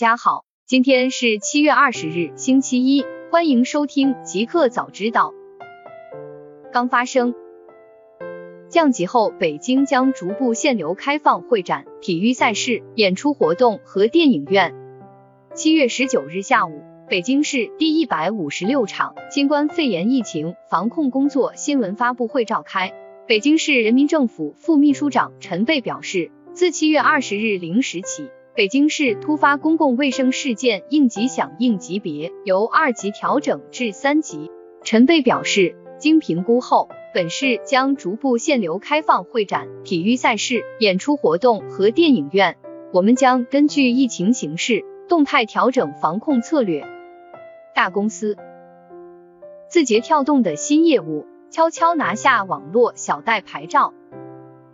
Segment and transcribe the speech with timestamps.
[0.00, 5.34] 家好，今天是七月二十日，星期一，欢迎收听极客早知道。
[6.72, 7.34] 刚发生，
[8.70, 14.74] 降级后，北京将逐步限流开放会展、体育赛事、演出活动和电影院。
[15.54, 22.90] 七月十九日下午，北京市第一百五十六场新冠肺炎疫情防控工作新闻发布会召开。
[23.28, 28.30] 北京市人民政府副秘书长陈贝表示，自七月二十日零时起。
[28.52, 34.50] 北京市突发公共卫生事件应急响应级别由二级调整至三级。
[34.82, 42.56] 陈贝表示，经评估后，本市将逐步限流开放会展、体育赛事、演出活动和电影院。
[42.92, 46.84] 我们将根据疫情形势动态调整防控策略。
[47.72, 48.36] 大公司，
[49.68, 53.94] 字节跳动的新业务悄悄拿下网络小贷牌照。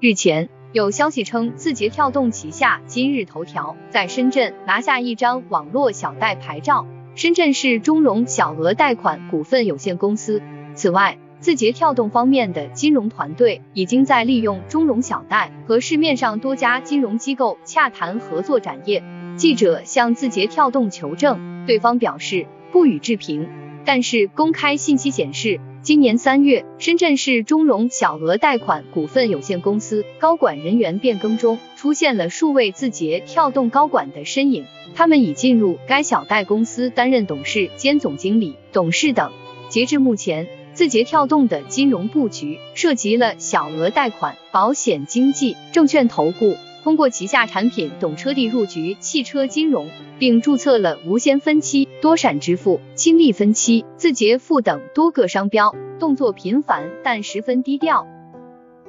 [0.01, 0.49] 日前。
[0.77, 10.43] 有消息称，字节跳动旗下今日头条在深圳拿下一张网络小贷牌照，深圳市中融小额贷款股份有限公司。
[10.75, 19.03] 此外，字节跳动方面的金融团队已经在利用中融小贷和市面上多家金融机构洽谈合作展业。
[19.39, 23.49] 记者向字节跳动求证，对方表示不予置评，
[23.87, 25.59] 但是公开信息显示。
[25.87, 34.65] 今年三月，深圳市中融小额贷款股份有限公司高管人员变更中，出现了数位字节跳动高管的身影，
[34.97, 39.31] 他们已进入该小贷公司担任董事兼总经理、董事等。
[39.69, 46.57] 截至目前，字节跳动的金融布局涉及了小额贷款、保险经纪、证券投顾。
[46.87, 49.89] 通过旗下产品懂车帝入局汽车金融，
[50.21, 58.07] 并注册了无限分期、多闪支付、亲历分期、字节付等多个商标，动作频繁但十分低调。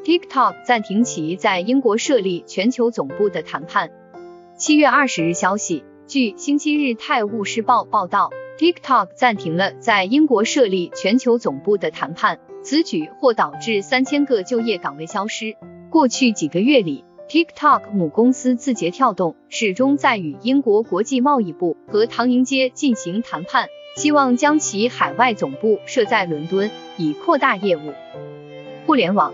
[0.03, 3.89] TikTok 暂停其在英国设立全球总部的谈判。
[4.55, 15.55] 七月二十日消息，据星期日《泰晤士报》报道，TikTok 暂停了在英国设立全球总部的谈判，此举或导致三千个就业岗位消失。
[15.89, 27.93] 过去几个月里，TikTok 母公司字节跳动始终在与英国国际贸易部和唐宁街进行谈判，希望将其海外总部设在伦敦，以扩大业务。
[28.85, 29.33] 互联网，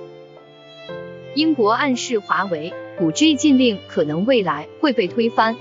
[1.35, 5.55] 英国暗示华为 5G 禁令可能未来会被推翻。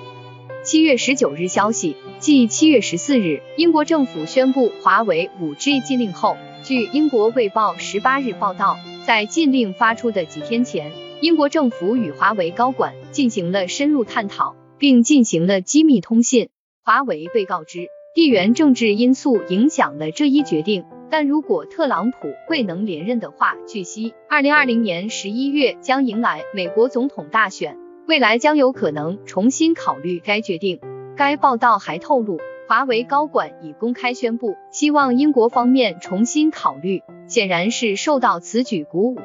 [0.64, 10.92] 七月十九日消息，继七月十四日英国政府宣布华为 5G 禁令后，据英国卫报十八日报道，在禁令发出的几天前。
[11.22, 16.48] 英国政府与华为高管进行了深入探讨，并进行了机密通信。
[16.82, 22.16] 华为被告知，地缘政治因素影响了这一决定，但如果特朗普
[22.50, 27.78] 未能连任的话，据悉，二零二零年十一月将迎来美国总统大选，
[28.08, 30.80] 未来将有可能重新考虑该决定。
[31.16, 39.20] 该报道还透露，华为高管已公开宣布，希望英国方面重新考虑，显然是受到此举鼓舞。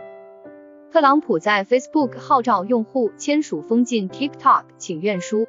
[0.89, 5.45] 特朗普在 Facebook 号召用户签署封禁 TikTok 请愿书。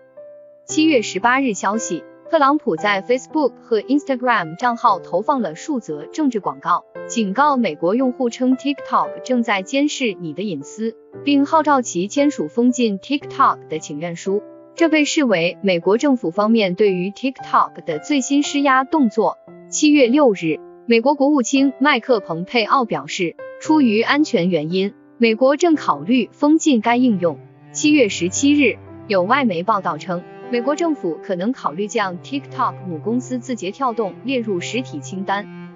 [0.66, 14.42] 七月十八日消息，特朗普在 Facebook 和 Instagram 账号投放了数则政治广告，警告美国用户称 TikTok 正在监视你的隐私，并号召其签署封禁 TikTok 的请愿书。
[14.74, 19.38] 这被视为美国政府方面对于 TikTok 的最新施压动作。
[19.70, 24.94] 七月六日，美国国务卿麦克彭佩奥表示，出于安全原因。
[25.20, 27.40] 美国正考虑封禁该应用。
[27.72, 35.74] 七月十七日，有外媒报道称，美国政府可能考虑将 TikTok 母公司字节跳动列入实体清单。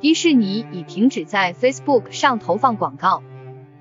[0.00, 3.22] 迪士尼已停止在 Facebook 上投放广告。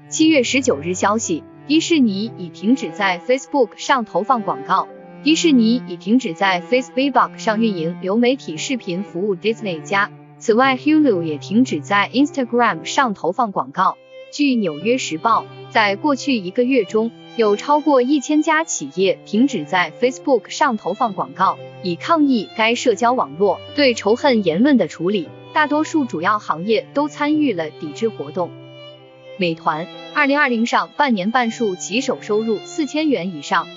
[0.08, 4.88] 七月十九日消息，迪士尼已停止在 Facebook 上投放广告。
[5.22, 10.10] 迪士尼已停止在 Facebook 上运营流媒体视频服务 Disney 加。
[10.38, 13.98] 此外，Hulu 也停止在 Instagram 上投放广告。
[14.34, 25.30] 据纽约时报，在过去一个月中，有超过一千家企业停止在 Facebook 上投放广告，以抗议该社交网络对仇恨言论的处理。
[25.54, 28.50] 大多数主要行业都参与了抵制活动。
[29.38, 29.86] 美团
[30.16, 33.68] 二零二零上半年半数骑手收入四千元以上。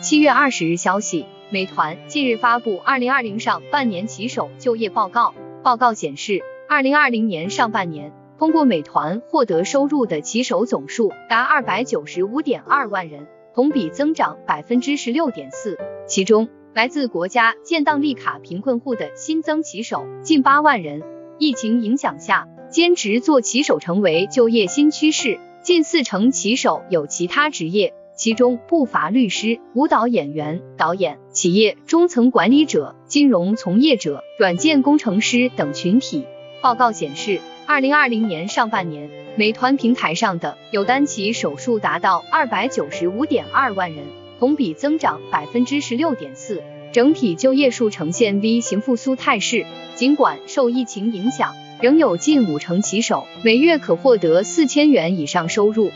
[0.00, 6.40] 七月二十日消息，美团近日发布二零二零上半年骑手就业报告，报告显示，
[6.70, 8.23] 二零二零年上半年。
[8.44, 15.78] 通过美团获得收入的骑手总数达二百九十五点二万人，同比增长百分之十六点四。
[16.06, 21.02] 其中，来自国家建档立卡贫困户的新增骑手近八万人。
[21.38, 27.94] 疫情影响下，兼职做骑手成为就业新趋势，近四成骑手有其他职业。
[28.14, 36.26] 其中不乏律师、舞蹈演员、导演、企业中层管理者、金融从业者、软件工程师等群体。
[36.64, 44.02] 报告显示，二零二零年上半年，美团平台上的有单起手数达到二百九十五点二万人，
[44.38, 49.66] 同比增长百分之十六点四，整体就业数呈现 V 型复苏态势。
[49.94, 55.90] 尽管受疫情影响，仍有近五成骑手每月可获得四千元以上收入。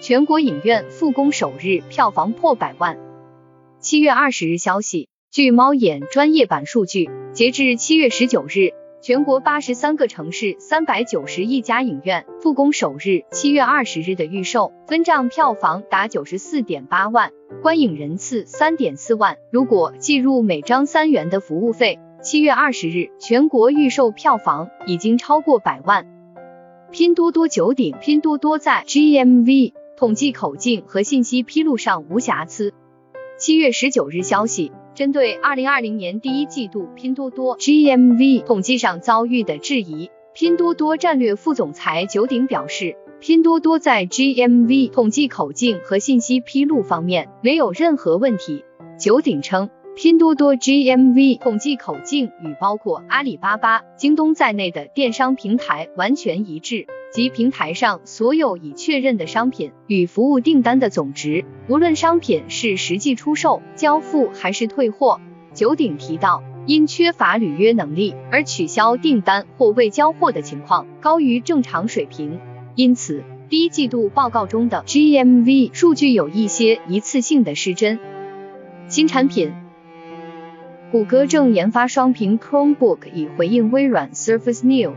[0.00, 2.96] 全国影院复工首日票房破百万。
[3.80, 8.70] 七月二十日消息，据猫眼专业版数据，截至七月十九日，
[9.04, 17.30] 全国八十三个城市三百九十一家影院复工首日，七月二十日的预售分账票房达九十四点八万，
[17.60, 19.36] 观影人次三点四万。
[19.52, 26.06] 如果计入每张三元的服务费，七月二十日，全国预售票房已经超过百万。
[26.90, 32.72] 拼多多九鼎，拼多多在 GMV 统计口径和信息披露上无瑕疵。
[33.36, 48.64] 七月十九日消息，针对二零二零年第一季度拼多多 GMV 统计上遭遇的质疑，拼多多战略副总裁九鼎表示，拼多多在 GMV 统计口径和信息披露方面没有任何问题。
[48.98, 49.70] 九鼎称。
[49.96, 65.20] 拼多多 GMV 统计口径与包括阿里巴巴、京东在内的电商平台完全一致，及平台上所有已确认的商品与服务订单的总值，无论商品是实际出售、交付还是退货。
[65.52, 72.40] 九鼎提到，因缺乏履约能力而取消订单或未交货的情况高于正常水平，
[72.74, 78.00] 因此第一季度报告中的 GMV 数据有一些一次性的失真。
[78.88, 79.52] 新产品。
[80.90, 84.94] 谷歌正研发双屏 Chromebook 以回应微软 Surface Neo。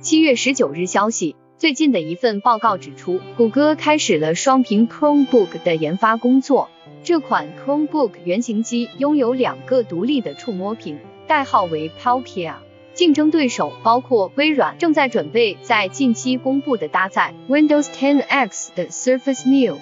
[0.00, 6.68] 七月十九日消息，最近的一份报告指出，谷歌开始了双屏 Chromebook 的研发工作。
[7.02, 12.54] 这款 Chromebook 原型机拥有两个独立的触摸屏，代号为 Palkia。
[12.94, 19.76] 竞争对手包括微软正在准备在近期公布的搭载 Windows 10X 的 Surface Neo。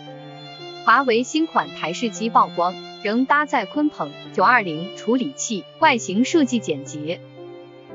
[0.85, 2.75] 华为新款台式机曝光。
[3.05, 7.21] 仍搭载鲲鹏九二零处理器，外形设计简洁。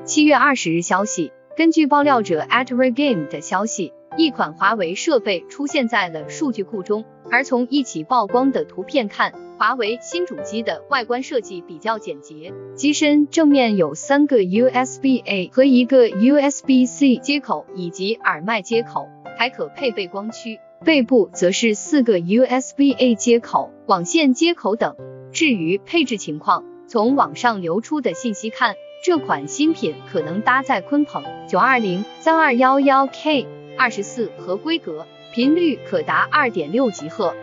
[0.06, 7.04] 七月二十日消息，根据爆料者 a t r e g a m e 的消息，一款华为设备出现在了数据库中。
[7.30, 20.60] 而从一起曝光的图片看，华为新主机的外观设计比较简洁，机身正面有三个 USB A 和一个 USB C 接口以及耳麦接口，还可配备光驱。
[20.86, 24.96] 背部则是四个 USB-A 接口、网线接口等。
[25.34, 33.48] 至于配置情况，从网上流出的信息看，这款新品可能搭载鲲鹏九二零、三二幺幺 K、
[33.78, 37.34] 二十四核规格，频率可达二点六吉赫。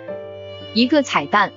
[0.75, 1.53] 一个彩蛋，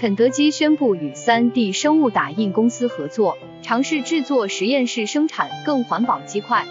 [0.00, 6.64] 肯德基宣布与三 D 生物打印公司合作，尝试制作实验室生产更环保鸡块。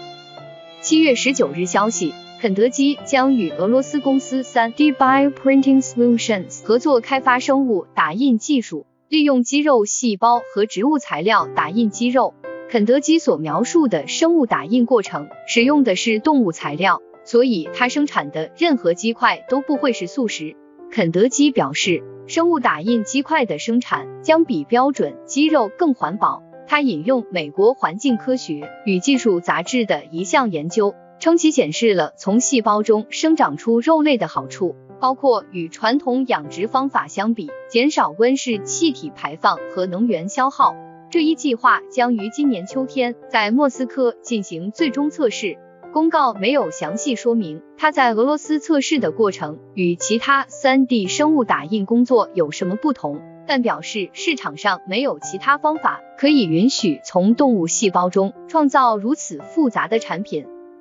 [0.80, 2.12] 七月十九日消息。
[2.40, 12.34] 肯德基将与俄罗斯公司 3D Bioprinting Solutions 合作开发生物打印技术，利用肌肉细胞和植物材料打印鸡肉。
[12.68, 20.56] 肯德基所描述的生物打印过程使用的是动物材料，所以它生产的任何鸡块都不会是素食。
[20.90, 26.42] 肯德基表示，生物打印鸡块的生产将比标准鸡肉更环保。
[26.66, 30.92] 他引用美国环境科学与技术杂志的一项研究。
[31.20, 40.74] 称其显示了从细胞中生长出肉类的好处，包括与传统养殖方法相比，减少温室气体排放和能源消耗。
[41.10, 45.58] 这一计划将于今年秋天在莫斯科进行最终测试。
[45.92, 60.46] 公告没有详细说明它在俄罗斯测试的过程与其他 3D 生物打印工作有什么不同，但表示市场上没有其他方法可以允许从动物细胞中创造如此复杂的产品。